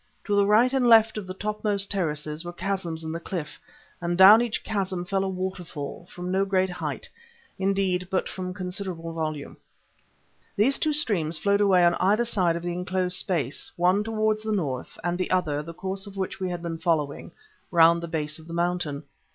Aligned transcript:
To 0.23 0.35
the 0.35 0.47
right 0.47 0.73
and 0.73 0.87
left 0.87 1.15
of 1.19 1.27
the 1.27 1.33
topmost 1.35 1.91
terrace 1.91 2.43
were 2.43 2.51
chasms 2.51 3.03
in 3.03 3.11
the 3.11 3.19
cliff, 3.19 3.59
and 4.01 4.17
down 4.17 4.41
each 4.41 4.63
chasm 4.63 5.05
fell 5.05 5.23
a 5.23 5.29
waterfall, 5.29 6.07
from 6.09 6.31
no 6.31 6.43
great 6.43 6.71
height, 6.71 7.07
indeed, 7.59 8.07
but 8.09 8.27
of 8.35 8.53
considerable 8.55 9.13
volume. 9.13 9.57
These 10.55 10.79
two 10.79 10.91
streams 10.91 11.37
flowed 11.37 11.61
away 11.61 11.85
on 11.85 11.93
either 11.99 12.25
side 12.25 12.55
of 12.55 12.63
the 12.63 12.73
enclosed 12.73 13.15
space, 13.19 13.71
one 13.75 14.03
towards 14.03 14.41
the 14.41 14.51
north, 14.53 14.97
and 15.03 15.19
the 15.19 15.29
other, 15.29 15.61
the 15.61 15.71
course 15.71 16.07
of 16.07 16.17
which 16.17 16.39
we 16.39 16.49
had 16.49 16.63
been 16.63 16.79
following, 16.79 17.31
round 17.69 18.01
the 18.01 18.07
base 18.07 18.39
of 18.39 18.47
the 18.47 18.55
mountain. 18.55 19.03